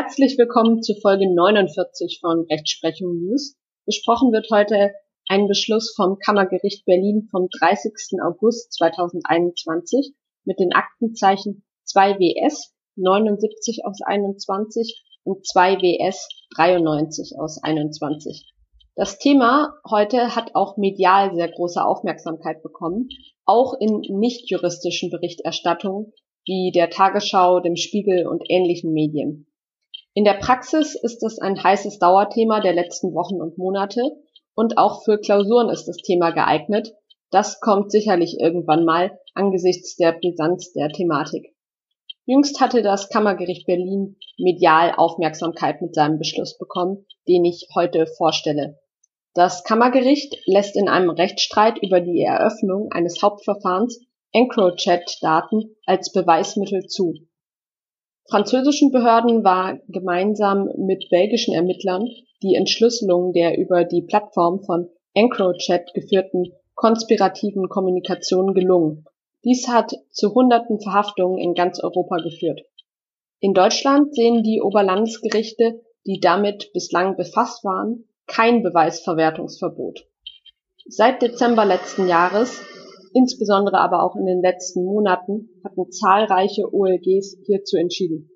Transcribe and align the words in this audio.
Herzlich 0.00 0.38
willkommen 0.38 0.80
zu 0.80 0.94
Folge 0.94 1.28
49 1.28 2.20
von 2.20 2.46
Rechtsprechung 2.48 3.18
News. 3.18 3.56
Besprochen 3.84 4.30
wird 4.30 4.46
heute 4.52 4.92
ein 5.26 5.48
Beschluss 5.48 5.92
vom 5.96 6.20
Kammergericht 6.20 6.84
Berlin 6.84 7.26
vom 7.32 7.48
30. 7.58 8.22
August 8.22 8.74
2021 8.74 10.14
mit 10.44 10.60
den 10.60 10.72
Aktenzeichen 10.72 11.64
2WS 11.88 12.68
79 12.94 13.84
aus 13.84 14.00
21 14.00 15.02
und 15.24 15.44
2WS 15.44 16.28
93 16.54 17.32
aus 17.36 17.60
21. 17.60 18.52
Das 18.94 19.18
Thema 19.18 19.74
heute 19.90 20.36
hat 20.36 20.54
auch 20.54 20.76
medial 20.76 21.34
sehr 21.34 21.50
große 21.50 21.84
Aufmerksamkeit 21.84 22.62
bekommen, 22.62 23.08
auch 23.46 23.74
in 23.80 24.02
nicht 24.16 24.48
juristischen 24.48 25.10
Berichterstattungen 25.10 26.12
wie 26.44 26.70
der 26.72 26.88
Tagesschau, 26.88 27.58
dem 27.58 27.74
Spiegel 27.74 28.28
und 28.28 28.44
ähnlichen 28.48 28.92
Medien. 28.92 29.48
In 30.18 30.24
der 30.24 30.34
Praxis 30.34 30.96
ist 30.96 31.22
es 31.22 31.38
ein 31.38 31.62
heißes 31.62 32.00
Dauerthema 32.00 32.58
der 32.58 32.72
letzten 32.72 33.14
Wochen 33.14 33.40
und 33.40 33.56
Monate 33.56 34.02
und 34.56 34.76
auch 34.76 35.04
für 35.04 35.20
Klausuren 35.20 35.68
ist 35.68 35.86
das 35.86 35.98
Thema 35.98 36.32
geeignet. 36.32 36.92
Das 37.30 37.60
kommt 37.60 37.92
sicherlich 37.92 38.36
irgendwann 38.40 38.84
mal 38.84 39.16
angesichts 39.34 39.94
der 39.94 40.10
Brisanz 40.10 40.72
der 40.72 40.88
Thematik. 40.88 41.54
Jüngst 42.26 42.60
hatte 42.60 42.82
das 42.82 43.10
Kammergericht 43.10 43.64
Berlin 43.68 44.16
medial 44.38 44.92
Aufmerksamkeit 44.96 45.80
mit 45.82 45.94
seinem 45.94 46.18
Beschluss 46.18 46.58
bekommen, 46.58 47.06
den 47.28 47.44
ich 47.44 47.68
heute 47.76 48.08
vorstelle. 48.08 48.80
Das 49.34 49.62
Kammergericht 49.62 50.36
lässt 50.46 50.74
in 50.74 50.88
einem 50.88 51.10
Rechtsstreit 51.10 51.78
über 51.80 52.00
die 52.00 52.22
Eröffnung 52.22 52.90
eines 52.90 53.22
Hauptverfahrens 53.22 54.00
EncroChat-Daten 54.32 55.76
als 55.86 56.10
Beweismittel 56.10 56.88
zu. 56.88 57.14
Französischen 58.30 58.92
Behörden 58.92 59.42
war 59.42 59.78
gemeinsam 59.88 60.68
mit 60.76 61.08
belgischen 61.08 61.54
Ermittlern 61.54 62.08
die 62.42 62.56
Entschlüsselung 62.56 63.32
der 63.32 63.56
über 63.56 63.84
die 63.84 64.02
Plattform 64.02 64.62
von 64.62 64.90
EncroChat 65.14 65.94
geführten 65.94 66.52
konspirativen 66.74 67.70
Kommunikation 67.70 68.52
gelungen. 68.52 69.06
Dies 69.44 69.66
hat 69.66 69.92
zu 70.10 70.34
hunderten 70.34 70.78
Verhaftungen 70.78 71.38
in 71.38 71.54
ganz 71.54 71.82
Europa 71.82 72.18
geführt. 72.18 72.60
In 73.40 73.54
Deutschland 73.54 74.14
sehen 74.14 74.42
die 74.42 74.60
Oberlandesgerichte, 74.60 75.80
die 76.06 76.20
damit 76.20 76.70
bislang 76.74 77.16
befasst 77.16 77.64
waren, 77.64 78.04
kein 78.26 78.62
Beweisverwertungsverbot. 78.62 80.06
Seit 80.86 81.22
Dezember 81.22 81.64
letzten 81.64 82.06
Jahres, 82.06 82.60
insbesondere 83.18 83.78
aber 83.78 84.04
auch 84.04 84.14
in 84.14 84.26
den 84.26 84.40
letzten 84.40 84.84
Monaten, 84.84 85.50
hatten 85.64 85.90
zahlreiche 85.90 86.72
OLGs 86.72 87.36
hierzu 87.44 87.76
entschieden. 87.76 88.30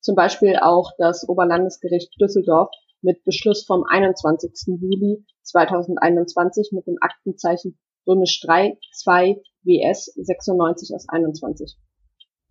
Zum 0.00 0.16
Beispiel 0.16 0.56
auch 0.56 0.90
das 0.98 1.28
Oberlandesgericht 1.28 2.20
Düsseldorf 2.20 2.70
mit 3.00 3.22
Beschluss 3.24 3.64
vom 3.64 3.84
21. 3.88 4.50
Juli 4.80 5.24
2021 5.42 6.70
mit 6.72 6.86
dem 6.88 6.96
Aktenzeichen 7.00 7.78
Römisch 8.06 8.40
3 8.44 8.76
2 8.94 9.40
WS 9.62 10.06
96 10.16 10.92
aus 10.94 11.08
21. 11.08 11.76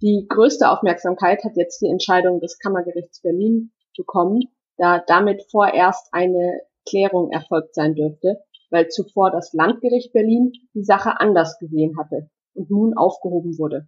Die 0.01 0.25
größte 0.29 0.69
Aufmerksamkeit 0.69 1.43
hat 1.43 1.57
jetzt 1.57 1.81
die 1.81 1.89
Entscheidung 1.89 2.39
des 2.39 2.57
Kammergerichts 2.59 3.21
Berlin 3.21 3.73
bekommen, 3.97 4.43
da 4.77 5.03
damit 5.05 5.43
vorerst 5.51 6.07
eine 6.13 6.61
Klärung 6.87 7.31
erfolgt 7.31 7.75
sein 7.75 7.93
dürfte, 7.93 8.41
weil 8.71 8.87
zuvor 8.87 9.31
das 9.31 9.53
Landgericht 9.53 10.13
Berlin 10.13 10.51
die 10.73 10.83
Sache 10.83 11.19
anders 11.19 11.59
gesehen 11.59 11.97
hatte 11.99 12.29
und 12.53 12.69
nun 12.71 12.97
aufgehoben 12.97 13.57
wurde. 13.57 13.87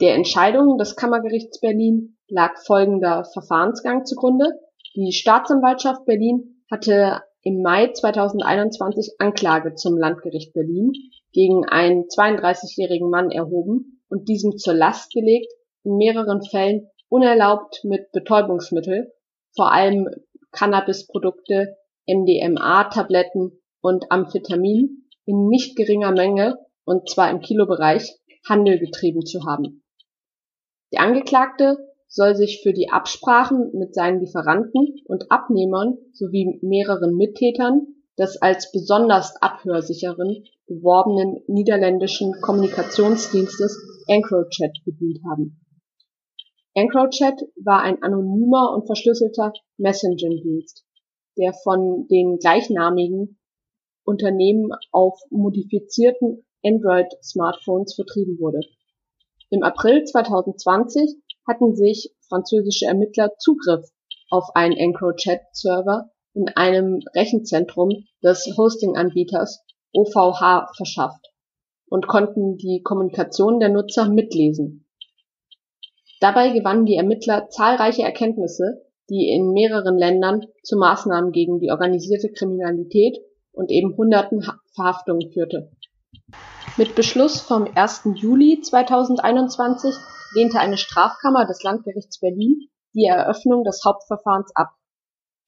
Der 0.00 0.14
Entscheidung 0.14 0.78
des 0.78 0.96
Kammergerichts 0.96 1.60
Berlin 1.60 2.16
lag 2.28 2.56
folgender 2.64 3.24
Verfahrensgang 3.24 4.06
zugrunde. 4.06 4.46
Die 4.94 5.12
Staatsanwaltschaft 5.12 6.04
Berlin 6.06 6.64
hatte 6.70 7.22
im 7.42 7.62
Mai 7.62 7.90
2021 7.92 9.14
Anklage 9.18 9.74
zum 9.74 9.98
Landgericht 9.98 10.52
Berlin 10.52 10.92
gegen 11.32 11.66
einen 11.66 12.04
32-jährigen 12.04 13.10
Mann 13.10 13.30
erhoben 13.30 14.02
und 14.08 14.28
diesem 14.28 14.56
zur 14.56 14.74
Last 14.74 15.12
gelegt, 15.12 15.52
in 15.84 15.96
mehreren 15.96 16.42
Fällen 16.42 16.88
unerlaubt 17.08 17.80
mit 17.84 18.12
Betäubungsmittel, 18.12 19.12
vor 19.54 19.72
allem 19.72 20.08
Cannabisprodukte, 20.52 21.76
MDMA-Tabletten 22.12 23.60
und 23.80 24.10
Amphetamin 24.10 25.08
in 25.24 25.48
nicht 25.48 25.76
geringer 25.76 26.12
Menge, 26.12 26.58
und 26.84 27.08
zwar 27.08 27.30
im 27.30 27.40
Kilobereich, 27.40 28.10
Handel 28.48 28.78
getrieben 28.78 29.24
zu 29.24 29.44
haben. 29.46 29.84
Der 30.92 31.02
Angeklagte 31.02 31.78
soll 32.08 32.34
sich 32.34 32.60
für 32.62 32.72
die 32.72 32.90
Absprachen 32.90 33.70
mit 33.74 33.94
seinen 33.94 34.20
Lieferanten 34.20 34.96
und 35.04 35.30
Abnehmern 35.30 35.98
sowie 36.12 36.58
mehreren 36.62 37.16
Mittätern 37.16 37.86
des 38.18 38.42
als 38.42 38.72
besonders 38.72 39.40
abhörsicheren 39.40 40.44
beworbenen 40.66 41.42
niederländischen 41.46 42.32
Kommunikationsdienstes 42.40 44.04
EncroChat 44.08 44.78
bedient 44.84 45.20
haben. 45.30 45.64
EncroChat 46.74 47.40
war 47.56 47.82
ein 47.82 48.02
anonymer 48.02 48.72
und 48.74 48.86
verschlüsselter 48.86 49.52
Messaging-Dienst, 49.78 50.84
der 51.36 51.52
von 51.52 52.06
den 52.08 52.38
gleichnamigen 52.38 53.38
Unternehmen 54.04 54.70
auf 54.92 55.20
modifizierten 55.30 56.44
Android-Smartphones 56.64 57.94
vertrieben 57.94 58.38
wurde. 58.38 58.60
Im 59.50 59.62
April 59.62 60.04
2020 60.04 61.16
hatten 61.46 61.74
sich 61.74 62.14
französische 62.28 62.86
Ermittler 62.86 63.32
Zugriff 63.38 63.88
auf 64.30 64.50
einen 64.54 64.76
EncroChat-Server 64.76 66.10
in 66.34 66.48
einem 66.54 67.00
Rechenzentrum 67.14 67.90
des 68.22 68.46
Hosting-Anbieters 68.56 69.64
OVH 69.92 70.72
verschafft 70.76 71.32
und 71.88 72.06
konnten 72.06 72.56
die 72.56 72.82
Kommunikation 72.82 73.58
der 73.58 73.70
Nutzer 73.70 74.08
mitlesen. 74.08 74.86
Dabei 76.20 76.50
gewannen 76.50 76.86
die 76.86 76.96
Ermittler 76.96 77.48
zahlreiche 77.48 78.02
Erkenntnisse, 78.02 78.82
die 79.10 79.28
in 79.28 79.52
mehreren 79.52 79.98
Ländern 79.98 80.46
zu 80.62 80.76
Maßnahmen 80.78 81.32
gegen 81.32 81.58
die 81.58 81.70
organisierte 81.70 82.32
Kriminalität 82.32 83.18
und 83.52 83.70
eben 83.70 83.96
hunderten 83.96 84.42
Verhaftungen 84.74 85.30
führte. 85.32 85.70
Mit 86.76 86.94
Beschluss 86.94 87.40
vom 87.40 87.68
1. 87.74 88.02
Juli 88.14 88.60
2021 88.60 89.92
lehnte 90.34 90.60
eine 90.60 90.78
Strafkammer 90.78 91.44
des 91.44 91.62
Landgerichts 91.62 92.20
Berlin 92.20 92.68
die 92.94 93.04
Eröffnung 93.04 93.64
des 93.64 93.82
Hauptverfahrens 93.84 94.54
ab. 94.54 94.70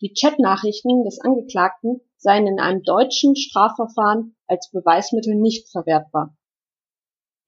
Die 0.00 0.12
Chatnachrichten 0.12 1.05
des 1.05 1.21
Angeklagten 1.21 2.00
seien 2.17 2.47
in 2.47 2.59
einem 2.59 2.83
deutschen 2.83 3.37
Strafverfahren 3.37 4.34
als 4.49 4.71
Beweismittel 4.73 5.37
nicht 5.37 5.71
verwertbar. 5.71 6.37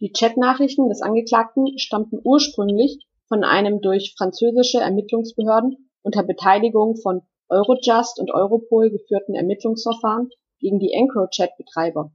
Die 0.01 0.13
Chatnachrichten 0.13 0.89
des 0.89 1.03
Angeklagten 1.03 1.79
stammten 1.79 2.21
ursprünglich 2.23 3.05
von 3.27 3.43
einem 3.43 3.81
durch 3.81 4.15
französische 4.17 4.79
Ermittlungsbehörden 4.79 5.84
unter 6.05 6.23
Beteiligung 6.23 6.97
von 6.97 7.23
Eurojust 7.49 8.21
und 8.21 8.31
Europol 8.31 8.91
geführten 8.91 9.35
Ermittlungsverfahren 9.35 10.31
gegen 10.61 10.79
die 10.79 10.93
EncroChat-Betreiber. 10.93 12.13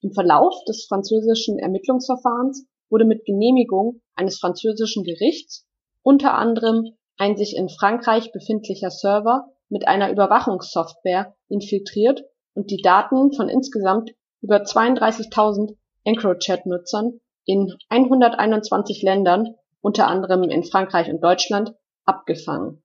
Im 0.00 0.12
Verlauf 0.12 0.54
des 0.68 0.86
französischen 0.86 1.58
Ermittlungsverfahrens 1.58 2.66
wurde 2.88 3.04
mit 3.04 3.24
Genehmigung 3.24 4.00
eines 4.14 4.38
französischen 4.38 5.02
Gerichts 5.02 5.66
unter 6.02 6.34
anderem 6.34 6.96
ein 7.16 7.36
sich 7.36 7.56
in 7.56 7.68
Frankreich 7.68 8.32
befindlicher 8.32 8.90
Server 8.90 9.48
mit 9.68 9.86
einer 9.86 10.10
Überwachungssoftware 10.10 11.34
infiltriert 11.48 12.24
und 12.54 12.70
die 12.70 12.82
Daten 12.82 13.32
von 13.32 13.48
insgesamt 13.48 14.12
über 14.40 14.62
32.000 14.62 15.76
EncroChat-Nutzern 16.04 17.20
in 17.44 17.72
121 17.88 19.02
Ländern, 19.02 19.54
unter 19.80 20.08
anderem 20.08 20.42
in 20.44 20.64
Frankreich 20.64 21.10
und 21.10 21.22
Deutschland, 21.22 21.74
abgefangen. 22.04 22.81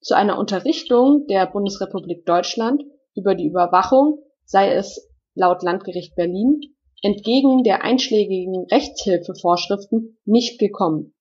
Zu 0.00 0.16
einer 0.16 0.38
Unterrichtung 0.38 1.26
der 1.26 1.46
Bundesrepublik 1.46 2.24
Deutschland 2.24 2.82
über 3.14 3.34
die 3.34 3.46
Überwachung 3.46 4.22
sei 4.44 4.72
es 4.72 5.10
laut 5.34 5.62
Landgericht 5.62 6.14
Berlin 6.14 6.60
entgegen 7.02 7.62
der 7.64 7.84
einschlägigen 7.84 8.66
Rechtshilfevorschriften 8.70 10.18
nicht 10.24 10.58
gekommen. 10.58 11.14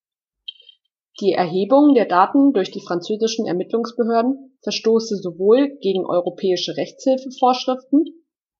Die 1.19 1.33
Erhebung 1.33 1.93
der 1.93 2.05
Daten 2.05 2.53
durch 2.53 2.71
die 2.71 2.81
französischen 2.81 3.45
Ermittlungsbehörden 3.45 4.57
verstoße 4.63 5.17
sowohl 5.17 5.77
gegen 5.81 6.05
europäische 6.05 6.77
Rechtshilfevorschriften, 6.77 8.05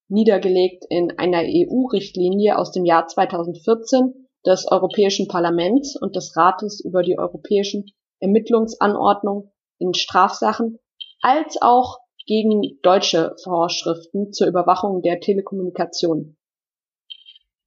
niedergelegt 0.08 0.84
in 0.90 1.18
einer 1.18 1.42
EU-Richtlinie 1.42 2.58
aus 2.58 2.72
dem 2.72 2.84
Jahr 2.84 3.06
2014 3.06 4.28
des 4.44 4.70
Europäischen 4.70 5.28
Parlaments 5.28 5.96
und 6.00 6.16
des 6.16 6.36
Rates 6.36 6.80
über 6.84 7.02
die 7.02 7.18
europäischen 7.18 7.86
Ermittlungsanordnungen 8.18 9.49
in 9.80 9.94
Strafsachen, 9.94 10.78
als 11.20 11.60
auch 11.60 11.98
gegen 12.26 12.78
deutsche 12.82 13.34
Vorschriften 13.42 14.32
zur 14.32 14.46
Überwachung 14.46 15.02
der 15.02 15.18
Telekommunikation 15.18 16.36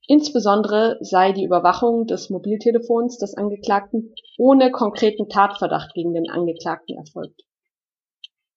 Insbesondere 0.07 0.98
sei 1.00 1.31
die 1.31 1.45
Überwachung 1.45 2.06
des 2.07 2.30
Mobiltelefons 2.30 3.18
des 3.19 3.36
Angeklagten 3.36 4.13
ohne 4.38 4.69
konkreten 4.71 5.30
Tatverdacht 5.30 5.94
gegen 5.94 6.13
den 6.13 6.30
Angeklagten 6.30 6.98
erfolgt. 6.98 7.42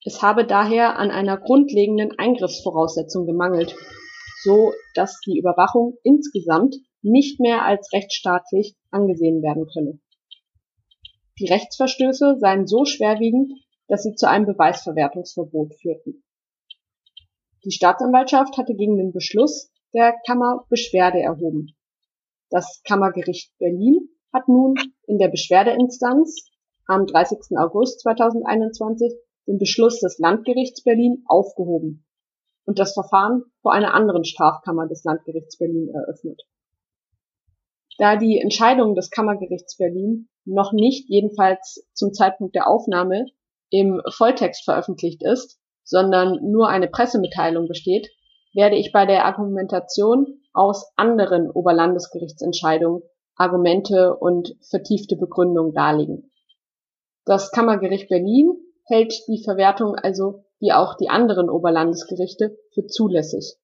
Es 0.04 0.22
habe 0.22 0.44
daher 0.44 0.98
an 0.98 1.10
einer 1.10 1.36
grundlegenden 1.36 2.18
Eingriffsvoraussetzung 2.18 3.26
gemangelt, 3.26 3.76
so 4.42 4.72
dass 4.94 5.20
die 5.20 5.38
Überwachung 5.38 5.96
insgesamt 6.02 6.76
nicht 7.02 7.38
mehr 7.38 7.64
als 7.64 7.92
rechtsstaatlich 7.92 8.74
angesehen 8.90 9.40
werden 9.42 9.66
könne. 9.72 10.00
Die 11.38 11.46
Rechtsverstöße 11.46 12.38
seien 12.38 12.66
so 12.66 12.84
schwerwiegend, 12.84 13.52
dass 13.88 14.02
sie 14.02 14.14
zu 14.14 14.28
einem 14.28 14.46
Beweisverwertungsverbot 14.46 15.74
führten. 15.74 16.24
Die 17.64 17.72
Staatsanwaltschaft 17.72 18.56
hatte 18.56 18.74
gegen 18.74 18.96
den 18.96 19.12
Beschluss 19.12 19.70
der 19.92 20.14
Kammer 20.26 20.64
Beschwerde 20.70 21.20
erhoben. 21.20 21.76
Das 22.48 22.80
Kammergericht 22.84 23.52
Berlin 23.58 24.08
hat 24.32 24.48
nun 24.48 24.76
in 25.06 25.18
der 25.18 25.28
Beschwerdeinstanz 25.28 26.48
am 26.86 27.06
30. 27.06 27.58
August 27.58 28.00
2021 28.00 29.12
den 29.46 29.58
Beschluss 29.58 30.00
des 30.00 30.18
Landgerichts 30.18 30.82
Berlin 30.84 31.24
aufgehoben 31.26 32.06
und 32.64 32.78
das 32.78 32.94
Verfahren 32.94 33.44
vor 33.62 33.72
einer 33.72 33.94
anderen 33.94 34.24
Strafkammer 34.24 34.86
des 34.86 35.04
Landgerichts 35.04 35.58
Berlin 35.58 35.88
eröffnet. 35.88 36.42
Da 37.98 38.16
die 38.16 38.38
Entscheidung 38.38 38.94
des 38.94 39.10
Kammergerichts 39.10 39.76
Berlin 39.76 40.28
noch 40.44 40.72
nicht 40.72 41.08
jedenfalls 41.08 41.86
zum 41.92 42.12
Zeitpunkt 42.12 42.54
der 42.54 42.68
Aufnahme 42.68 43.26
im 43.70 44.02
Volltext 44.10 44.64
veröffentlicht 44.64 45.22
ist, 45.22 45.58
sondern 45.82 46.38
nur 46.42 46.68
eine 46.68 46.88
Pressemitteilung 46.88 47.68
besteht, 47.68 48.08
werde 48.54 48.76
ich 48.76 48.92
bei 48.92 49.06
der 49.06 49.24
Argumentation 49.24 50.40
aus 50.52 50.90
anderen 50.96 51.50
Oberlandesgerichtsentscheidungen 51.50 53.02
Argumente 53.36 54.16
und 54.16 54.56
vertiefte 54.70 55.16
Begründung 55.16 55.74
darlegen. 55.74 56.32
Das 57.26 57.50
Kammergericht 57.50 58.08
Berlin 58.08 58.52
hält 58.84 59.14
die 59.28 59.42
Verwertung 59.44 59.94
also 59.94 60.44
wie 60.58 60.72
auch 60.72 60.96
die 60.96 61.10
anderen 61.10 61.50
Oberlandesgerichte 61.50 62.56
für 62.72 62.86
zulässig. 62.86 63.56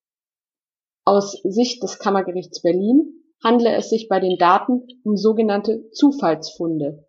Aus 1.05 1.31
Sicht 1.43 1.81
des 1.81 1.97
Kammergerichts 1.97 2.61
Berlin 2.61 3.22
handle 3.43 3.75
es 3.75 3.89
sich 3.89 4.07
bei 4.07 4.19
den 4.19 4.37
Daten 4.37 4.87
um 5.03 5.17
sogenannte 5.17 5.89
Zufallsfunde. 5.91 7.05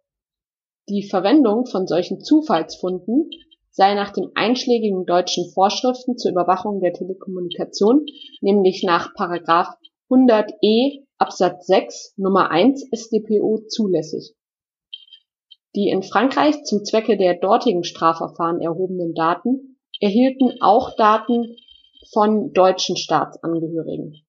Die 0.88 1.02
Verwendung 1.02 1.66
von 1.66 1.86
solchen 1.86 2.20
Zufallsfunden 2.20 3.30
sei 3.70 3.94
nach 3.94 4.12
den 4.12 4.30
einschlägigen 4.34 5.06
deutschen 5.06 5.50
Vorschriften 5.52 6.18
zur 6.18 6.32
Überwachung 6.32 6.80
der 6.80 6.92
Telekommunikation, 6.92 8.04
nämlich 8.40 8.82
nach§ 8.84 9.14
100e 10.10 11.04
Absatz 11.18 11.66
6 11.66 12.14
Nummer 12.16 12.50
1 12.50 12.88
StPO 12.94 13.62
zulässig. 13.68 14.34
Die 15.74 15.88
in 15.88 16.02
Frankreich 16.02 16.62
zum 16.64 16.84
Zwecke 16.84 17.16
der 17.16 17.34
dortigen 17.34 17.82
Strafverfahren 17.82 18.60
erhobenen 18.60 19.14
Daten 19.14 19.78
erhielten 20.00 20.58
auch 20.60 20.94
Daten 20.96 21.56
von 22.12 22.52
deutschen 22.52 22.96
Staatsangehörigen. 22.96 24.23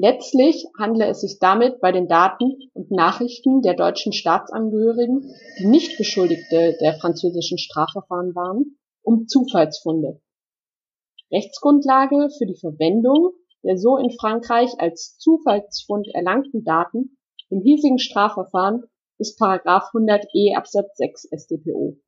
Letztlich 0.00 0.64
handle 0.78 1.08
es 1.08 1.22
sich 1.22 1.40
damit 1.40 1.80
bei 1.80 1.90
den 1.90 2.06
Daten 2.06 2.70
und 2.72 2.92
Nachrichten 2.92 3.62
der 3.62 3.74
deutschen 3.74 4.12
Staatsangehörigen, 4.12 5.34
die 5.58 5.66
nicht 5.66 5.98
Beschuldigte 5.98 6.76
der 6.80 6.94
französischen 7.00 7.58
Strafverfahren 7.58 8.32
waren, 8.36 8.78
um 9.02 9.26
Zufallsfunde. 9.26 10.20
Rechtsgrundlage 11.32 12.28
für 12.38 12.46
die 12.46 12.54
Verwendung 12.54 13.32
der 13.64 13.76
so 13.76 13.96
in 13.96 14.10
Frankreich 14.10 14.70
als 14.78 15.18
Zufallsfund 15.18 16.08
erlangten 16.14 16.64
Daten 16.64 17.18
im 17.50 17.60
hiesigen 17.62 17.98
Strafverfahren 17.98 18.84
ist§ 19.18 19.40
100e 19.64 20.56
Absatz 20.56 20.96
6 20.96 21.28
StPO. 21.36 21.98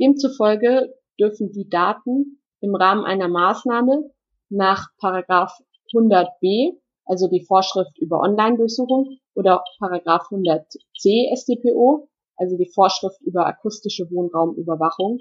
Demzufolge 0.00 0.92
dürfen 1.20 1.52
die 1.52 1.68
Daten 1.68 2.40
im 2.60 2.74
Rahmen 2.74 3.04
einer 3.04 3.28
Maßnahme 3.28 4.10
nach§ 4.48 4.88
100b, 5.94 6.76
also 7.04 7.28
die 7.28 7.44
Vorschrift 7.44 7.98
über 7.98 8.20
Online-Durchsuchung, 8.20 9.18
oder§ 9.34 9.64
100c 10.04 11.36
StPO, 11.36 12.08
also 12.36 12.56
die 12.56 12.70
Vorschrift 12.72 13.20
über 13.22 13.46
akustische 13.46 14.10
Wohnraumüberwachung, 14.10 15.20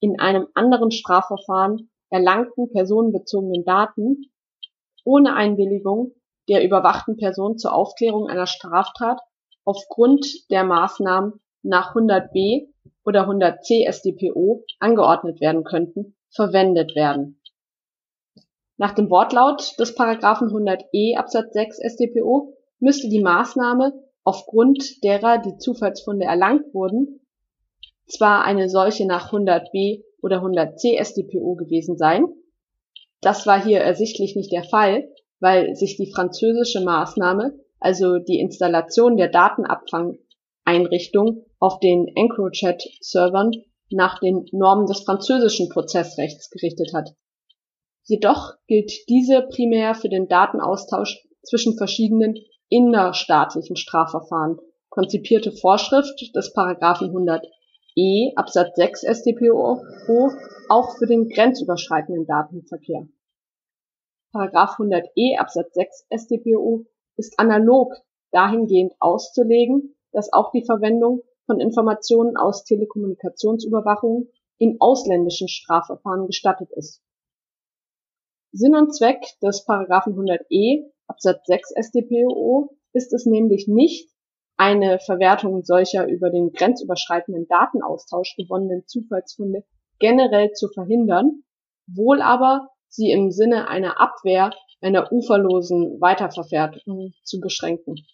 in 0.00 0.20
einem 0.20 0.46
anderen 0.54 0.90
Strafverfahren 0.90 1.90
erlangten 2.10 2.70
personenbezogenen 2.70 3.64
Daten 3.64 4.30
ohne 5.04 5.34
Einwilligung 5.34 6.12
der 6.48 6.64
überwachten 6.64 7.16
Person 7.16 7.58
zur 7.58 7.74
Aufklärung 7.74 8.28
einer 8.28 8.46
Straftat 8.46 9.20
aufgrund 9.64 10.50
der 10.50 10.64
Maßnahmen 10.64 11.40
nach 11.62 11.94
100b 11.94 12.68
oder 13.04 13.28
100c 13.28 13.90
StPO 13.90 14.64
angeordnet 14.78 15.40
werden 15.40 15.64
könnten, 15.64 16.16
verwendet 16.30 16.94
werden. 16.94 17.40
Nach 18.78 18.94
dem 18.94 19.10
Wortlaut 19.10 19.72
des 19.78 19.94
Paragraphen 19.94 20.48
100e 20.48 21.16
Absatz 21.16 21.54
6 21.54 21.78
StPO 21.78 22.52
müsste 22.78 23.08
die 23.08 23.22
Maßnahme, 23.22 23.94
aufgrund 24.22 25.02
derer 25.02 25.38
die 25.38 25.56
Zufallsfunde 25.56 26.26
erlangt 26.26 26.74
wurden, 26.74 27.22
zwar 28.06 28.44
eine 28.44 28.68
solche 28.68 29.06
nach 29.06 29.32
100b 29.32 30.02
oder 30.20 30.42
100c 30.42 31.02
StPO 31.02 31.54
gewesen 31.54 31.96
sein. 31.96 32.26
Das 33.20 33.46
war 33.46 33.64
hier 33.64 33.80
ersichtlich 33.80 34.36
nicht 34.36 34.52
der 34.52 34.64
Fall, 34.64 35.08
weil 35.40 35.74
sich 35.74 35.96
die 35.96 36.12
französische 36.12 36.82
Maßnahme, 36.82 37.58
also 37.80 38.18
die 38.18 38.40
Installation 38.40 39.16
der 39.16 39.28
Datenabfangeinrichtung 39.28 41.46
auf 41.58 41.80
den 41.80 42.08
EncroChat-Servern 42.14 43.52
nach 43.90 44.20
den 44.20 44.44
Normen 44.52 44.84
des 44.86 45.00
französischen 45.00 45.70
Prozessrechts 45.70 46.50
gerichtet 46.50 46.92
hat. 46.92 47.14
Jedoch 48.08 48.54
gilt 48.68 48.92
diese 49.08 49.42
primär 49.42 49.96
für 49.96 50.08
den 50.08 50.28
Datenaustausch 50.28 51.26
zwischen 51.42 51.76
verschiedenen 51.76 52.36
innerstaatlichen 52.68 53.74
Strafverfahren. 53.74 54.60
Konzipierte 54.90 55.50
Vorschrift 55.50 56.34
des 56.34 56.52
Paragraphen 56.52 57.08
100 57.08 57.44
E 57.96 58.32
Absatz 58.36 58.76
6 58.76 59.00
StPO 59.02 59.80
auch 60.68 60.98
für 60.98 61.06
den 61.06 61.28
grenzüberschreitenden 61.28 62.26
Datenverkehr. 62.26 63.08
Paragraph 64.32 64.78
100e 64.78 65.38
Absatz 65.38 65.74
6 65.74 66.06
StPO 66.14 66.84
ist 67.16 67.38
analog 67.38 67.92
dahingehend 68.30 68.92
auszulegen, 69.00 69.96
dass 70.12 70.32
auch 70.32 70.52
die 70.52 70.64
Verwendung 70.64 71.22
von 71.46 71.58
Informationen 71.58 72.36
aus 72.36 72.64
Telekommunikationsüberwachung 72.64 74.28
in 74.58 74.76
ausländischen 74.78 75.48
Strafverfahren 75.48 76.26
gestattet 76.26 76.70
ist. 76.72 77.02
Sinn 78.56 78.74
und 78.74 78.94
Zweck 78.94 79.22
des 79.42 79.66
Paragraphen 79.66 80.14
100e 80.14 80.90
Absatz 81.06 81.44
6 81.44 81.74
StPO 81.78 82.74
ist 82.94 83.12
es 83.12 83.26
nämlich 83.26 83.68
nicht, 83.68 84.08
eine 84.56 84.98
Verwertung 84.98 85.62
solcher 85.62 86.08
über 86.08 86.30
den 86.30 86.52
grenzüberschreitenden 86.52 87.46
Datenaustausch 87.48 88.34
gewonnenen 88.36 88.86
Zufallsfunde 88.86 89.64
generell 89.98 90.52
zu 90.52 90.68
verhindern, 90.68 91.42
wohl 91.86 92.22
aber 92.22 92.70
sie 92.88 93.10
im 93.10 93.30
Sinne 93.30 93.68
einer 93.68 94.00
Abwehr 94.00 94.52
einer 94.80 95.12
uferlosen 95.12 96.00
Weiterverwertung 96.00 97.12
zu 97.24 97.40
beschränken. 97.40 98.06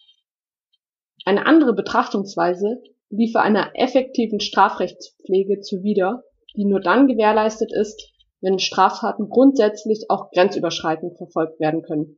Eine 1.23 1.45
andere 1.45 1.73
Betrachtungsweise 1.73 2.83
liefe 3.09 3.39
einer 3.39 3.71
effektiven 3.75 4.41
Strafrechtspflege 4.41 5.61
zuwider, 5.61 6.23
die 6.57 6.65
nur 6.65 6.81
dann 6.81 7.07
gewährleistet 7.07 7.71
ist, 7.71 8.12
wenn 8.43 8.59
Straftaten 8.59 9.29
grundsätzlich 9.29 10.05
auch 10.09 10.29
grenzüberschreitend 10.31 11.17
verfolgt 11.17 11.59
werden 11.59 11.81
können. 11.81 12.17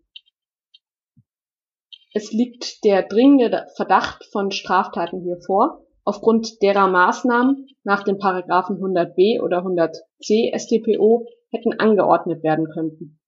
Es 2.13 2.31
liegt 2.31 2.83
der 2.83 3.03
dringende 3.03 3.67
Verdacht 3.75 4.25
von 4.31 4.49
Straftaten 4.51 5.21
hier 5.21 5.37
vor, 5.45 5.85
aufgrund 6.03 6.61
derer 6.61 6.87
Maßnahmen 6.87 7.67
nach 7.83 8.03
den 8.03 8.17
Paragraphen 8.17 8.77
100b 8.77 9.41
oder 9.41 9.59
100c 9.59 10.57
StPO 10.57 11.27
hätten 11.51 11.79
angeordnet 11.79 12.41
werden 12.41 12.69
könnten. 12.69 13.19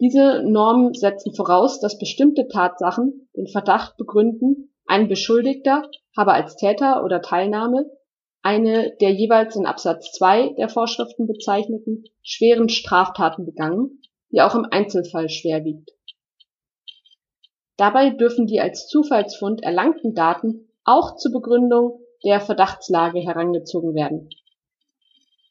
Diese 0.00 0.42
Normen 0.44 0.94
setzen 0.94 1.34
voraus, 1.34 1.80
dass 1.80 1.98
bestimmte 1.98 2.48
Tatsachen 2.48 3.28
den 3.36 3.48
Verdacht 3.48 3.96
begründen, 3.96 4.74
ein 4.86 5.08
Beschuldigter 5.08 5.88
habe 6.16 6.32
als 6.32 6.56
Täter 6.56 7.04
oder 7.04 7.22
Teilnahme 7.22 7.90
eine 8.48 8.96
der 9.02 9.12
jeweils 9.12 9.56
in 9.56 9.66
Absatz 9.66 10.10
2 10.12 10.54
der 10.56 10.70
Vorschriften 10.70 11.26
bezeichneten 11.26 12.04
schweren 12.22 12.70
Straftaten 12.70 13.44
begangen, 13.44 14.00
die 14.32 14.40
auch 14.40 14.54
im 14.54 14.64
Einzelfall 14.70 15.28
schwer 15.28 15.64
wiegt. 15.64 15.90
Dabei 17.76 18.08
dürfen 18.08 18.46
die 18.46 18.58
als 18.58 18.88
Zufallsfund 18.88 19.62
erlangten 19.62 20.14
Daten 20.14 20.70
auch 20.84 21.16
zur 21.16 21.32
Begründung 21.32 22.00
der 22.24 22.40
Verdachtslage 22.40 23.20
herangezogen 23.20 23.94
werden. 23.94 24.30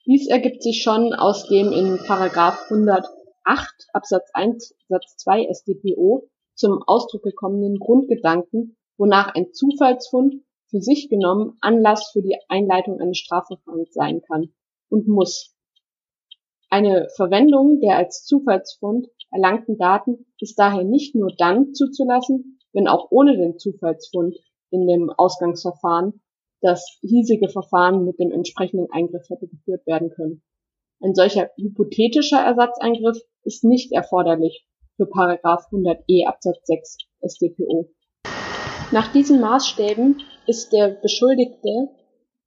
Dies 0.07 0.27
ergibt 0.27 0.63
sich 0.63 0.81
schon 0.81 1.13
aus 1.13 1.47
dem 1.47 1.71
in§ 1.71 1.97
108 2.71 3.13
Absatz 3.93 4.31
1 4.33 4.75
Satz 4.89 5.17
2 5.17 5.47
StPO 5.53 6.27
zum 6.55 6.81
Ausdruck 6.87 7.21
gekommenen 7.21 7.77
Grundgedanken, 7.77 8.75
wonach 8.97 9.35
ein 9.35 9.53
Zufallsfund 9.53 10.41
für 10.69 10.81
sich 10.81 11.09
genommen 11.09 11.57
Anlass 11.61 12.11
für 12.11 12.21
die 12.21 12.37
Einleitung 12.49 12.99
eines 12.99 13.17
Strafverfahrens 13.17 13.93
sein 13.93 14.21
kann 14.21 14.53
und 14.89 15.07
muss. 15.07 15.55
Eine 16.69 17.07
Verwendung 17.15 17.79
der 17.79 17.97
als 17.97 18.25
Zufallsfund 18.25 19.07
erlangten 19.31 19.77
Daten 19.77 20.25
ist 20.39 20.59
daher 20.59 20.83
nicht 20.83 21.15
nur 21.15 21.33
dann 21.37 21.73
zuzulassen, 21.73 22.59
wenn 22.73 22.87
auch 22.87 23.07
ohne 23.09 23.37
den 23.37 23.57
Zufallsfund 23.57 24.35
in 24.69 24.87
dem 24.87 25.09
Ausgangsverfahren 25.09 26.21
das 26.61 26.97
hiesige 27.01 27.49
Verfahren 27.49 28.03
mit 28.03 28.19
dem 28.19 28.31
entsprechenden 28.31 28.87
Eingriff 28.91 29.29
hätte 29.29 29.47
geführt 29.47 29.85
werden 29.85 30.09
können. 30.09 30.41
Ein 31.01 31.13
solcher 31.13 31.51
hypothetischer 31.57 32.39
Ersatzeingriff 32.39 33.17
ist 33.43 33.63
nicht 33.63 33.91
erforderlich 33.91 34.65
für§ 34.95 35.03
100e 35.43 36.27
Absatz 36.27 36.57
6 36.65 36.97
StPO. 37.25 37.89
Nach 38.91 39.11
diesen 39.11 39.39
Maßstäben 39.39 40.23
ist 40.47 40.71
der 40.71 40.89
Beschuldigte 41.01 41.89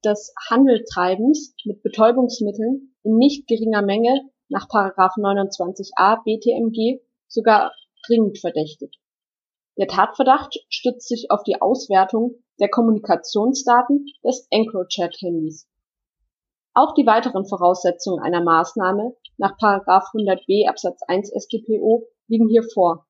des 0.03 0.33
Handeltreibens 0.49 1.55
mit 1.65 1.83
Betäubungsmitteln 1.83 2.95
in 3.03 3.17
nicht 3.17 3.47
geringer 3.47 3.81
Menge 3.81 4.29
nach§ 4.49 4.67
29a 4.95 6.23
BTMG 6.23 7.01
sogar 7.27 7.71
dringend 8.05 8.39
verdächtig. 8.39 8.99
Der 9.77 9.87
Tatverdacht 9.87 10.59
stützt 10.69 11.07
sich 11.07 11.27
auf 11.29 11.43
die 11.43 11.61
Auswertung 11.61 12.35
der 12.59 12.69
Kommunikationsdaten 12.69 14.05
des 14.23 14.47
EncroChat-Handys. 14.49 15.67
Auch 16.73 16.93
die 16.93 17.05
weiteren 17.05 17.45
Voraussetzungen 17.45 18.21
einer 18.21 18.43
Maßnahme 18.43 19.15
nach§ 19.37 19.57
100b 19.87 20.67
Absatz 20.67 21.01
1 21.07 21.31
StPO 21.35 22.07
liegen 22.27 22.49
hier 22.49 22.63
vor. 22.73 23.05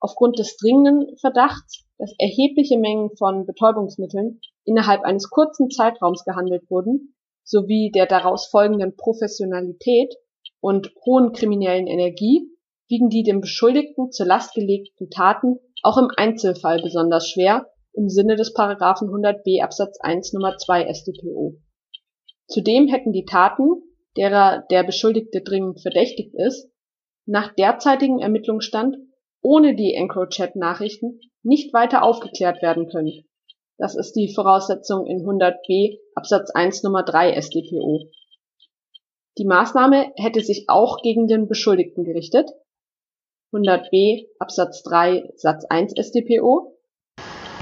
Aufgrund 0.00 0.38
des 0.38 0.56
dringenden 0.56 1.16
Verdachts, 1.18 1.84
dass 1.98 2.14
erhebliche 2.18 2.78
Mengen 2.78 3.10
von 3.16 3.44
Betäubungsmitteln 3.44 4.40
innerhalb 4.64 5.02
eines 5.02 5.28
kurzen 5.28 5.70
Zeitraums 5.70 6.24
gehandelt 6.24 6.70
wurden, 6.70 7.14
sowie 7.44 7.90
der 7.94 8.06
daraus 8.06 8.46
folgenden 8.46 8.96
Professionalität 8.96 10.14
und 10.60 10.92
hohen 11.04 11.32
kriminellen 11.32 11.86
Energie 11.86 12.48
wiegen 12.88 13.08
die 13.08 13.22
dem 13.22 13.40
Beschuldigten 13.40 14.10
zur 14.10 14.26
Last 14.26 14.54
gelegten 14.54 15.10
Taten 15.10 15.58
auch 15.82 15.96
im 15.96 16.08
Einzelfall 16.16 16.82
besonders 16.82 17.28
schwer 17.28 17.70
im 17.92 18.08
Sinne 18.08 18.36
des 18.36 18.52
Paragraphen 18.52 19.08
100b 19.08 19.62
Absatz 19.62 19.98
1 20.00 20.32
Nummer 20.32 20.56
2 20.56 20.92
StPO. 20.92 21.56
Zudem 22.46 22.88
hätten 22.88 23.12
die 23.12 23.24
Taten, 23.24 23.82
derer 24.16 24.64
der 24.70 24.82
Beschuldigte 24.82 25.40
dringend 25.40 25.80
verdächtigt 25.80 26.34
ist, 26.34 26.68
nach 27.26 27.54
derzeitigem 27.54 28.18
Ermittlungsstand 28.18 28.96
ohne 29.42 29.74
die 29.74 29.94
EncroChat-Nachrichten 29.94 31.20
nicht 31.42 31.72
weiter 31.72 32.02
aufgeklärt 32.02 32.62
werden 32.62 32.88
können. 32.88 33.24
Das 33.78 33.96
ist 33.96 34.12
die 34.12 34.32
Voraussetzung 34.34 35.06
in 35.06 35.24
100b 35.26 35.98
Absatz 36.14 36.50
1 36.50 36.82
Nummer 36.82 37.02
3 37.02 37.40
StPO. 37.40 38.10
Die 39.38 39.46
Maßnahme 39.46 40.12
hätte 40.16 40.42
sich 40.42 40.66
auch 40.68 41.00
gegen 41.00 41.26
den 41.26 41.48
Beschuldigten 41.48 42.04
gerichtet, 42.04 42.50
100b 43.52 44.26
Absatz 44.38 44.82
3 44.82 45.32
Satz 45.36 45.64
1 45.64 45.94
StPO. 45.98 46.76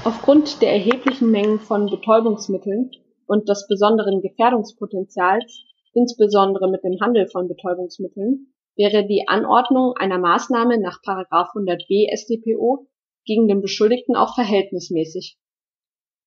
Aufgrund 0.03 0.61
der 0.61 0.73
erheblichen 0.73 1.31
Mengen 1.31 1.59
von 1.59 1.89
Betäubungsmitteln 1.89 2.91
und 3.25 3.47
des 3.47 3.67
besonderen 3.67 4.21
Gefährdungspotenzials, 4.21 5.63
insbesondere 5.93 6.69
mit 6.69 6.83
dem 6.83 6.99
Handel 6.99 7.27
von 7.27 7.47
Betäubungsmitteln, 7.47 8.53
wäre 8.79 9.05
die 9.05 9.27
Anordnung 9.27 9.93
einer 9.97 10.17
Maßnahme 10.17 10.79
nach 10.79 10.99
100b 11.03 12.15
StPO 12.15 12.87
gegen 13.25 13.49
den 13.49 13.59
Beschuldigten 13.61 14.15
auch 14.15 14.35
verhältnismäßig. 14.35 15.37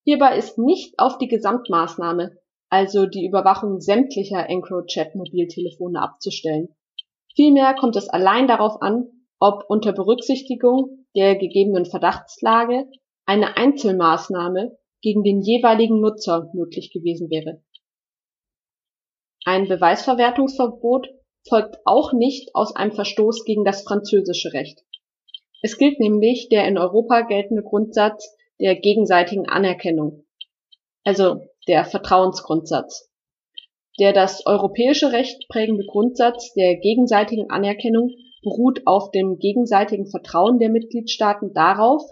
Hierbei 0.05 0.37
ist 0.37 0.59
nicht 0.59 0.99
auf 0.99 1.17
die 1.17 1.29
Gesamtmaßnahme, 1.29 2.37
also 2.69 3.07
die 3.07 3.25
Überwachung 3.25 3.81
sämtlicher 3.81 4.51
EncroChat-Mobiltelefone 4.51 5.99
abzustellen. 5.99 6.77
Vielmehr 7.35 7.75
kommt 7.75 7.97
es 7.97 8.11
allein 8.11 8.47
darauf 8.47 8.83
an, 8.83 9.09
ob 9.41 9.65
unter 9.69 9.95
Berücksichtigung 9.95 11.07
der 11.17 11.37
gegebenen 11.37 11.87
Verdachtslage 11.87 12.87
eine 13.25 13.57
Einzelmaßnahme 13.57 14.77
gegen 15.01 15.23
den 15.23 15.41
jeweiligen 15.41 16.03
Nutzer 16.03 16.51
möglich 16.53 16.93
gewesen 16.93 17.31
wäre. 17.31 17.63
Ein 19.47 19.69
Beweisverwertungsverbot 19.69 21.09
folgt 21.49 21.79
auch 21.85 22.13
nicht 22.13 22.55
aus 22.55 22.75
einem 22.77 22.93
Verstoß 22.93 23.45
gegen 23.45 23.65
das 23.65 23.83
französische 23.83 24.53
Recht. 24.53 24.85
Es 25.63 25.79
gilt 25.79 26.01
nämlich 26.01 26.49
der 26.49 26.67
in 26.67 26.79
Europa 26.79 27.23
geltende 27.23 27.63
Grundsatz 27.63 28.37
der 28.61 28.77
gegenseitigen 28.77 29.49
Anerkennung, 29.49 30.25
also 31.05 31.47
der 31.69 31.85
Vertrauensgrundsatz. 31.85 33.11
Der 34.01 34.13
das 34.13 34.47
europäische 34.47 35.13
Recht 35.13 35.49
prägende 35.49 35.85
Grundsatz 35.85 36.53
der 36.55 36.77
gegenseitigen 36.77 37.51
Anerkennung 37.51 38.11
beruht 38.43 38.83
auf 38.87 39.11
dem 39.11 39.39
gegenseitigen 39.39 40.07
Vertrauen 40.07 40.59
der 40.59 40.71
Mitgliedstaaten 40.71 41.53
darauf, 41.53 42.03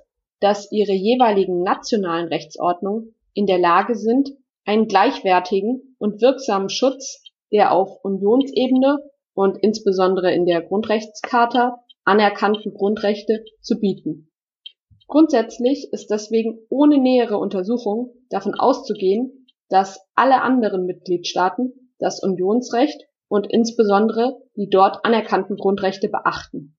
dass 0.41 0.71
ihre 0.71 0.93
jeweiligen 0.93 1.63
nationalen 1.63 2.29
Rechtsordnungen 2.29 3.15
in 3.35 3.47
der 3.47 3.59
Lage 3.59 3.95
sind, 3.95 4.31
einen 4.65 4.87
gleichwertigen 4.87 5.97
und 5.99 6.21
wirksamen 6.21 6.69
Schutz 6.69 7.23
der 7.53 7.73
auf 7.73 8.05
Unionsebene 8.05 8.99
und 9.41 9.57
insbesondere 9.63 10.35
in 10.35 10.45
der 10.45 10.61
Grundrechtscharta 10.61 11.83
anerkannten 12.05 12.75
Grundrechte 12.75 13.43
zu 13.63 13.81
bieten. 13.81 14.31
Grundsätzlich 15.07 15.89
ist 15.93 16.11
deswegen 16.11 16.59
ohne 16.69 16.99
nähere 16.99 17.39
Untersuchung 17.39 18.13
davon 18.29 18.53
auszugehen, 18.55 19.47
dass 19.71 19.99
alle 20.15 20.43
anderen 20.43 20.85
Mitgliedstaaten 20.85 21.73
das 21.99 22.23
Unionsrecht 22.23 23.01
und 23.29 23.47
insbesondere 23.51 24.43
die 24.57 24.69
dort 24.69 25.07
anerkannten 25.07 25.57
Grundrechte 25.57 26.11
beachten 26.11 26.77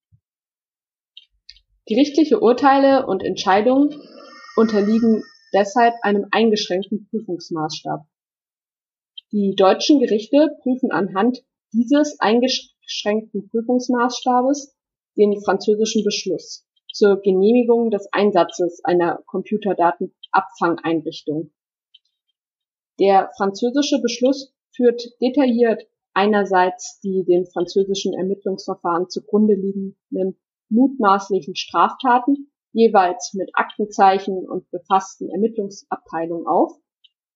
Gerichtliche 1.88 2.42
Urteile 2.42 3.08
und 3.08 3.24
Entscheidungen 3.24 3.90
unterliegen 4.56 5.24
deshalb 5.52 5.96
einem 6.04 6.28
eingeschränkten 6.30 7.08
Prüfungsmaßstab. 7.10 8.02
Die 9.32 9.56
deutschen 9.56 10.00
Gerichte 10.00 10.56
prüfen 10.62 10.92
anhand 10.92 11.44
dieses 11.74 12.20
eingeschränkten 12.20 13.50
Prüfungsmaßstabes 13.50 14.76
den 15.18 15.42
französischen 15.42 16.04
Beschluss 16.04 16.68
zur 16.94 17.20
Genehmigung 17.22 17.90
des 17.92 18.08
Einsatzes 18.12 18.84
einer 18.84 19.22
Computerdatenabfangeinrichtung. 19.26 21.52
Der 23.00 23.32
französische 23.38 24.02
Beschluss 24.02 24.54
führt 24.76 25.02
detailliert 25.22 25.88
einerseits 26.14 27.00
die 27.02 27.24
dem 27.24 27.46
französischen 27.46 28.14
Ermittlungsverfahren 28.14 29.10
zugrunde 29.10 29.56
liegenden 29.56 30.38
mutmaßlichen 30.70 31.56
Straftaten 31.56 32.52
jeweils 32.74 33.34
mit 33.34 33.50
Aktenzeichen 33.54 34.48
und 34.48 34.70
befassten 34.72 35.30
Ermittlungsabteilungen 35.30 36.48
auf, 36.48 36.72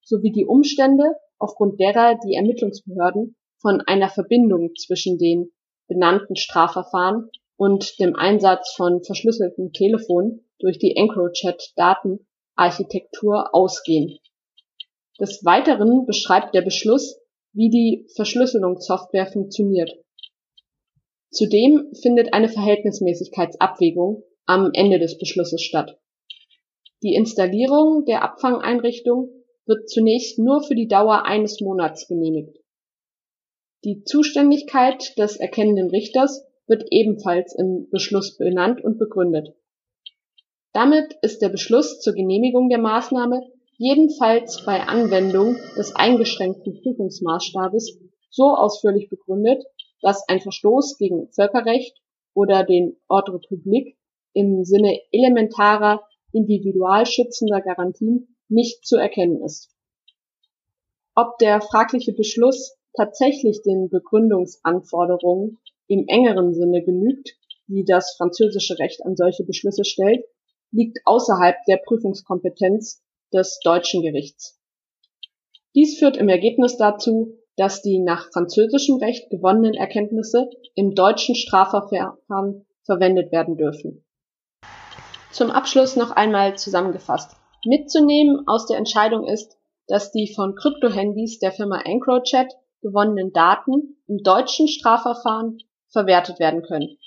sowie 0.01 0.32
die 0.32 0.46
Umstände, 0.46 1.15
aufgrund 1.38 1.80
derer 1.80 2.18
die 2.25 2.36
Ermittlungsbehörden 2.36 3.36
von 3.65 3.81
einer 3.81 4.10
Verbindung 4.10 4.75
zwischen 4.75 5.17
den 5.17 5.51
benannten 5.88 6.36
Strafverfahren 6.36 7.31
und 7.57 8.00
dem 8.00 8.15
Einsatz 8.15 8.75
von 8.75 9.03
verschlüsselten 9.03 9.74
Telefonen 9.74 10.45
durch 10.60 10.77
die 10.77 10.95
EncroChat-Datenarchitektur 10.95 13.55
ausgehen. 13.55 14.19
Des 15.19 15.43
Weiteren 15.43 16.05
beschreibt 16.05 16.53
der 16.53 16.62
Beschluss, 16.62 17.19
wie 17.53 17.72
die 17.72 18.05
Verschlüsselungssoftware 18.15 19.25
funktioniert 19.25 19.98
Zudem 21.31 21.91
findet 22.03 22.36
eine 22.36 22.50
Verhältnismäßigkeitsabwägung 22.50 24.22
am 24.45 24.69
Ende 24.74 25.00
des 25.00 25.17
Beschlusses 25.17 25.63
statt. 25.63 25.98
Die 27.01 27.15
Installierung 27.15 28.05
der 28.05 28.22
Abfangeinrichtung 28.22 29.31
wird 29.65 29.89
zunächst 29.89 30.38
nur 30.38 30.62
für 30.62 30.75
die 30.75 30.88
Dauer 30.88 31.25
eines 31.25 31.62
Monats 31.62 32.07
genehmigt. 32.07 32.60
Die 33.86 34.04
Zuständigkeit 34.04 35.15
des 35.15 35.38
erkennenden 35.38 35.92
Richters 35.92 36.44
wird 36.65 36.88
ebenfalls 36.89 37.54
im 37.54 37.88
Beschluss 37.92 38.36
benannt 38.36 38.84
und 38.84 38.98
begründet. 38.98 39.54
Damit 40.74 41.15
ist 41.22 41.44
der 41.44 41.50
Beschluss 41.50 42.00
zur 42.01 42.13
Genehmigung 42.13 42.68
der 42.70 42.80
Maßnahme 42.80 43.44
jedenfalls 43.77 44.65
bei 44.65 44.82
Anwendung 44.82 45.58
des 45.77 45.96
eingeschränkten 45.96 46.82
Prüfungsmaßstabes 46.82 48.00
so 48.32 48.46
ausführlich 48.56 49.08
begründet, 49.08 49.63
dass 50.01 50.27
ein 50.27 50.39
Verstoß 50.39 50.98
gegen 50.98 51.32
Völkerrecht 51.32 51.96
oder 52.34 52.63
den 52.63 52.98
Ordre 53.08 53.39
public 53.39 54.00
im 54.34 54.63
Sinne 54.63 55.00
elementarer 55.12 56.01
individualschützender 56.34 57.62
Garantien 57.62 58.36
nicht 58.50 58.84
zu 58.84 58.98
erkennen 58.98 59.44
ist. 59.44 59.70
Ob 61.13 61.38
der 61.38 61.62
fragliche 61.62 62.13
Beschluss 62.13 62.75
tatsächlich 62.98 63.62
den 63.62 63.90
Begründungsanforderungen 63.90 65.58
im 65.88 66.06
engeren 66.08 66.54
Sinne 66.54 66.84
genügt, 66.84 67.36
die 67.68 67.84
das 67.84 68.16
französische 68.18 68.80
Recht 68.80 69.06
an 69.06 69.16
solche 69.16 69.44
Beschlüsse 69.44 69.86
stellt, 69.86 70.25
liegt 70.72 71.00
außerhalb 71.06 71.56
der 71.68 71.78
Prüfungskompetenz 71.78 73.02
des 73.34 73.60
deutschen 73.64 74.02
Gerichts. 74.02 74.60
Dies 75.74 76.00
führt 76.00 76.18
im 76.18 76.30
Ergebnis 76.30 76.78
dazu, 76.78 77.38
dass 77.58 77.82
die 77.82 78.00
nach 78.00 78.32
französischem 78.32 78.98
Recht 78.98 79.30
gewonnenen 79.30 79.74
Erkenntnisse 79.74 80.50
im 80.74 80.96
deutschen 80.96 81.36
Strafverfahren 81.36 82.66
verwendet 82.84 83.32
werden 83.32 83.58
dürfen. 83.58 84.04
Zum 85.32 85.52
Abschluss 85.52 85.96
noch 85.96 86.12
einmal 86.12 86.58
zusammengefasst. 86.58 87.36
Mitzunehmen 87.66 88.48
aus 88.48 88.68
der 88.68 88.78
Entscheidung 88.78 89.28
ist, 89.28 89.58
dass 89.88 90.12
die 90.12 90.34
von 90.34 90.56
Kryptohandys 90.56 91.40
der 91.40 91.52
Firma 91.52 91.82
EncroChat 91.82 92.54
gewonnenen 92.86 93.34
Daten 93.34 93.98
im 94.08 94.20
deutschen 94.22 94.68
Strafverfahren 94.68 95.58
verwertet 95.92 96.39
werden 96.39 96.62
können. 96.62 97.00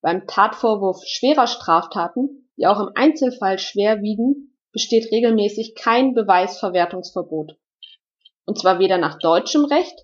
Beim 0.00 0.26
Tatvorwurf 0.26 1.02
schwerer 1.06 1.46
Straftaten, 1.46 2.50
die 2.56 2.66
auch 2.66 2.80
im 2.80 2.90
Einzelfall 2.96 3.58
schwer 3.60 4.02
wiegen, 4.02 4.56
besteht 4.72 5.12
regelmäßig 5.12 5.76
kein 5.76 6.14
Beweisverwertungsverbot. 6.14 7.52
Und 8.44 8.58
zwar 8.58 8.80
weder 8.80 8.98
nach 8.98 9.18
deutschem 9.20 9.64
Recht 9.66 9.94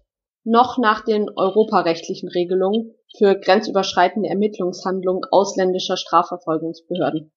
noch 0.44 0.78
nach 0.78 1.04
den 1.04 1.28
europarechtlichen 1.34 2.28
Regelungen 2.28 2.94
für 3.18 3.34
grenzüberschreitende 3.34 4.28
Ermittlungshandlungen 4.28 5.24
ausländischer 5.32 5.96
Strafverfolgungsbehörden. 5.96 7.32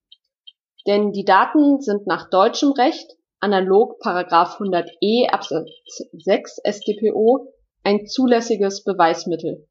Denn 0.85 1.11
die 1.11 1.25
Daten 1.25 1.81
sind 1.81 2.05
nach 2.05 2.29
deutschem 2.29 2.71
Recht 2.71 3.15
analog 3.39 3.99
Paragraph 3.99 4.59
100e 4.59 5.27
Absatz 5.29 5.69
6 6.13 6.59
StPO 6.67 7.51
ein 7.83 8.05
zulässiges 8.07 8.83
Beweismittel. 8.83 9.67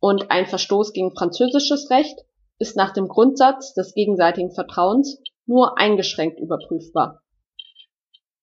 Und 0.00 0.30
ein 0.30 0.46
Verstoß 0.46 0.92
gegen 0.92 1.14
französisches 1.14 1.90
Recht 1.90 2.18
ist 2.58 2.76
nach 2.76 2.92
dem 2.92 3.08
Grundsatz 3.08 3.74
des 3.74 3.94
gegenseitigen 3.94 4.52
Vertrauens 4.52 5.20
nur 5.46 5.78
eingeschränkt 5.78 6.40
überprüfbar. 6.40 7.22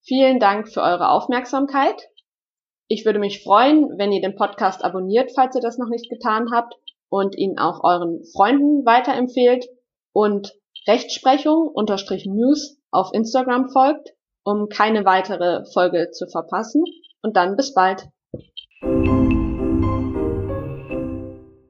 Vielen 0.02 0.40
Dank 0.40 0.70
für 0.70 0.82
eure 0.82 1.10
Aufmerksamkeit. 1.10 2.10
Ich 2.88 3.06
würde 3.06 3.20
mich 3.20 3.44
freuen, 3.44 3.98
wenn 3.98 4.12
ihr 4.12 4.22
den 4.22 4.36
Podcast 4.36 4.84
abonniert, 4.84 5.32
falls 5.34 5.56
ihr 5.56 5.62
das 5.62 5.78
noch 5.78 5.90
nicht 5.90 6.10
getan 6.10 6.52
habt 6.52 6.76
und 7.10 7.38
ihn 7.38 7.58
auch 7.58 7.84
euren 7.84 8.24
Freunden 8.36 8.86
weiterempfehlt 8.86 9.66
und 10.12 10.54
Rechtsprechung 10.88 11.68
unterstrich 11.68 12.26
News 12.26 12.78
auf 12.92 13.14
Instagram 13.14 13.70
folgt, 13.70 14.10
um 14.44 14.68
keine 14.68 15.06
weitere 15.06 15.64
Folge 15.72 16.12
zu 16.12 16.28
verpassen. 16.28 16.84
Und 17.22 17.38
dann 17.38 17.56
bis 17.56 17.74
bald. 17.74 18.08
Thank 18.84 19.08
you. 19.08 19.23